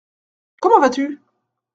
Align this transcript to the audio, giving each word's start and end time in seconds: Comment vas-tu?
Comment 0.63 0.79
vas-tu? 0.79 1.19